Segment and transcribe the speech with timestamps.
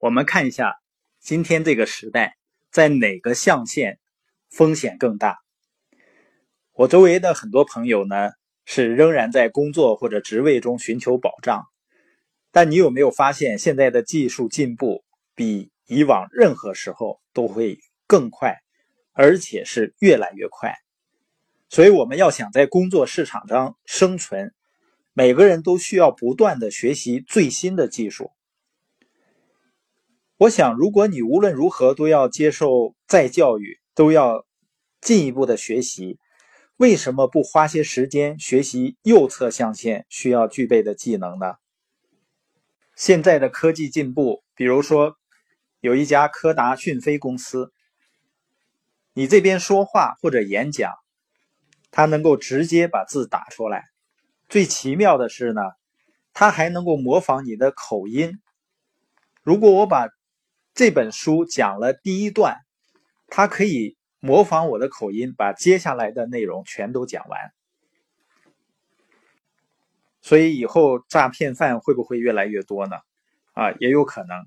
[0.00, 0.76] 我们看一下
[1.18, 2.38] 今天这个时代，
[2.70, 3.98] 在哪个象限
[4.48, 5.40] 风险更大？
[6.72, 8.30] 我周围的很多朋友呢，
[8.64, 11.66] 是仍然在工作或者职位中寻求保障。
[12.50, 18.56] 但你有没有发现，现在的技术进步比以往任何时候都会更快，
[19.12, 20.76] 而且是越来越快？
[21.68, 24.54] 所以我们要想在工作市场上生存，
[25.12, 28.32] 每个人都需要不断的学习最新的技术。
[30.40, 34.46] 我想，如果你无论如何都要接受再教育，都要
[35.02, 36.18] 进一步的学习。
[36.78, 41.56] 为什么不花些时间学习右侧象限需要具备的技能呢？
[42.96, 45.18] 现在的科技进步，比如说
[45.80, 47.74] 有一家柯达讯飞公司，
[49.12, 50.94] 你这边说话或者演讲，
[51.90, 53.90] 它能够直接把字打出来。
[54.48, 55.60] 最奇妙的是呢，
[56.32, 58.40] 它还能够模仿你的口音。
[59.42, 60.08] 如果我把
[60.74, 62.58] 这本书讲了第一段，
[63.28, 63.96] 它可以。
[64.22, 67.54] 模仿我的口音，把接下来的内容全都讲完。
[70.20, 72.96] 所以以后诈骗犯会不会越来越多呢？
[73.54, 74.46] 啊，也有可能。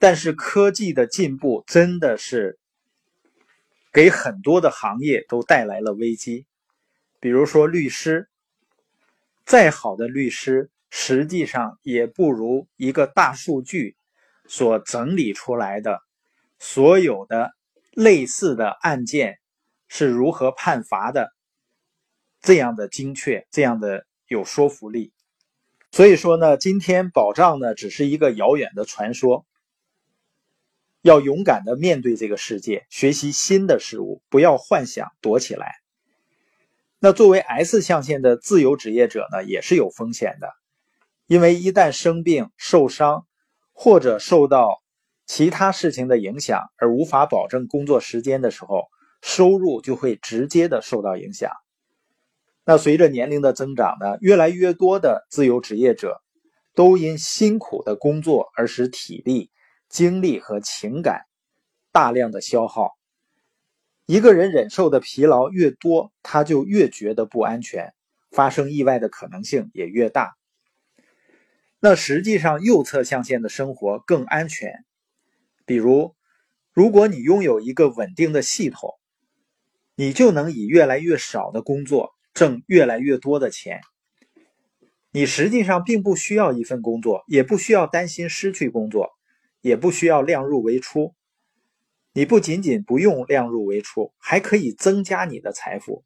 [0.00, 2.58] 但是科技的进步真的是
[3.92, 6.44] 给很多的行业都带来了危机。
[7.20, 8.28] 比如说律师，
[9.44, 13.94] 再好的律师，实际上也不如一个大数据
[14.50, 16.02] 所整理出来的
[16.58, 17.52] 所有的。
[17.92, 19.40] 类似的案件
[19.88, 21.34] 是如何判罚的？
[22.40, 25.12] 这样的精确，这样的有说服力。
[25.90, 29.44] 所以说呢，今天保障呢只是一个遥远的传说。
[31.02, 35.74] 要勇敢的面对这个世界，学习新的事物，不要幻想躲起来。
[37.00, 40.48] 那作为 S 象限的自由职业者呢，也是有风险的，
[41.26, 43.26] 因为一旦生病、受伤
[43.80, 44.82] 或者受到。
[45.32, 48.88] 其他事情的影响而无法保证工作时间的时候，
[49.22, 51.52] 收入就会直接的受到影响。
[52.64, 56.20] 那随着年龄的增长呢，越来越多的自由职业者
[56.74, 59.52] 都因辛苦的工作而使体力、
[59.88, 61.26] 精力和情感
[61.92, 62.90] 大量的消耗。
[64.06, 67.94] 一个人忍受的疲劳越多，他就越觉得不安全，
[68.32, 70.39] 发生意外的可能性也越大。
[71.82, 74.84] 那实际上，右侧象限的生活更安全。
[75.64, 76.14] 比如，
[76.74, 78.98] 如果你拥有一个稳定的系统，
[79.94, 83.80] 你就能以越来越少的工作挣越来越多的钱。
[85.10, 89.10] 你实际上并不需要一份工作，也不需要担心失去工作，
[89.62, 91.14] 也不需要量入为出。
[92.12, 96.04] 你不仅仅不用量入为出，还可以增加你的财富。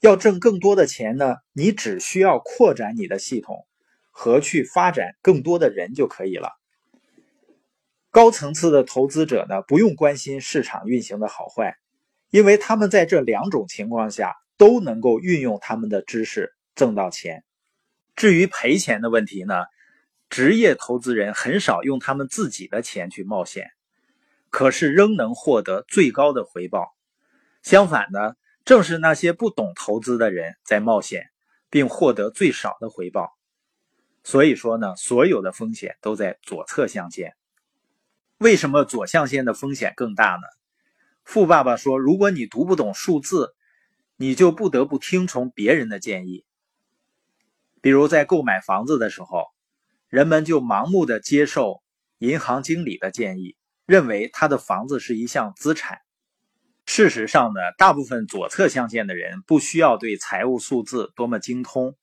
[0.00, 3.66] 要挣更多的钱呢，你只需要扩展你的系统
[4.12, 6.52] 和去发展更多的人就可以了。
[8.12, 11.76] 高层次的投资者呢，不用关心市场运行的好坏，
[12.30, 17.42] 因为他们在这两种情况下都能够运用他们的知识挣到钱。
[18.14, 19.64] 至于赔钱的问题呢，
[20.28, 23.70] 职业投资人很少用他们自己的钱去冒险，
[24.50, 26.94] 可是仍能获得最高的回报。
[27.62, 28.34] 相反呢，
[28.66, 31.30] 正是那些不懂投资的人在冒险，
[31.70, 33.30] 并获得最少的回报。
[34.24, 37.34] 所以说呢，所有的风险都在左侧象限。
[38.38, 40.46] 为什么左象限的风险更大呢？
[41.24, 43.54] 富爸爸说：“如果你读不懂数字，
[44.16, 46.44] 你就不得不听从别人的建议。
[47.80, 49.46] 比如在购买房子的时候，
[50.08, 51.82] 人们就盲目的接受
[52.18, 53.56] 银行经理的建议，
[53.86, 55.98] 认为他的房子是一项资产。
[56.86, 61.96] 事实上呢，大部分左侧象限的人不需要对财务数字多么精通。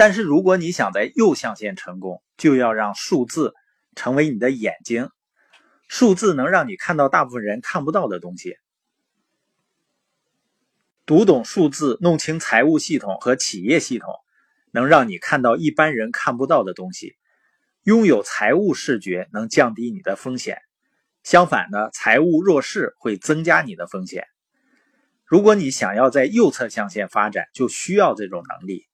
[0.00, 3.52] 但是如果你想在右象限成功，就要让数字
[3.94, 5.10] 成为你的眼睛。”
[5.88, 8.56] 数字能让你看到大部分人看不到的东西。
[11.04, 14.14] 读懂数字，弄清财务系统和企业系统，
[14.70, 17.14] 能让你看到一般人看不到的东西。
[17.82, 20.62] 拥有财务视觉能降低你的风险，
[21.24, 24.24] 相反呢，财务弱势会增加你的风险。
[25.26, 28.86] 如果你想要在右侧象限发展，就需要这种能力。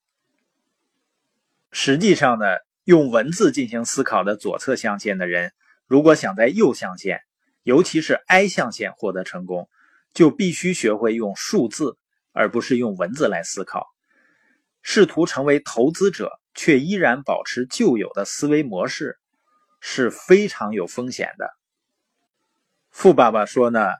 [1.86, 2.46] 实际上呢，
[2.82, 5.52] 用文字进行思考的左侧象限的人。
[5.86, 7.20] 如果想在右象限，
[7.62, 9.68] 尤其是 I 象限获得成功，
[10.12, 11.96] 就必须学会用数字，
[12.32, 13.86] 而不是用文字来思考。
[14.82, 19.20] 试图成为投资者，却依然保持旧有的思维模式，
[19.80, 21.50] 是非常有风险的。
[22.90, 23.90] 富爸爸说呢，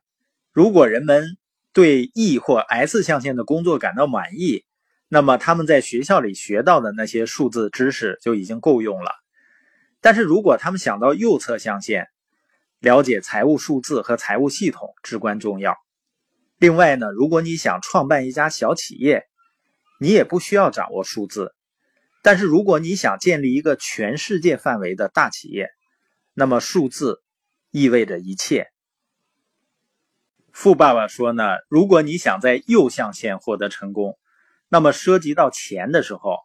[0.50, 1.36] 如果人们
[1.72, 4.64] 对 E 或 S 象限的工作感到满意，
[5.08, 9.12] 那么他们在学校里学到的那些数字知识就已经够用了。
[10.00, 12.08] 但是如果他们想到右侧象限，
[12.80, 15.76] 了解财务数字和财务系统至关重要。
[16.58, 19.24] 另外呢，如果你想创办一家小企业，
[20.00, 21.54] 你也不需要掌握数字。
[22.22, 25.70] 但是如果你想建立一个全世界范围的大企业，
[26.34, 27.22] 那么数字
[27.70, 28.68] 意味着一切。
[30.52, 34.18] 富爸爸说呢，如果你想在右象限获得成功，
[34.68, 36.38] 那么涉及到钱的时候，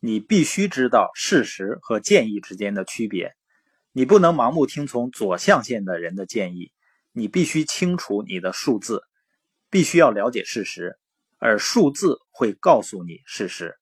[0.00, 3.34] 你必须知道事实和建议之间的区别。
[3.92, 6.72] 你不能盲目听从左象限的人的建议，
[7.12, 9.02] 你必须清楚你的数字，
[9.70, 10.98] 必须要了解事实，
[11.38, 13.76] 而数字会告诉你事实。